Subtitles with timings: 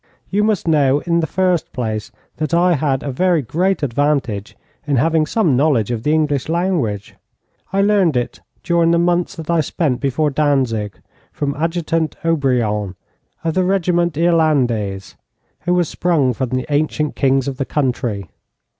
[0.31, 4.95] You must know, in the first place, that I had a very great advantage in
[4.95, 7.13] having some knowledge of the English language.
[7.71, 10.99] I learned it during the months that I spent before Danzig,
[11.31, 12.95] from Adjutant Obriant,
[13.43, 15.13] of the Regiment Irlandais,
[15.65, 18.27] who was sprung from the ancient kings of the country.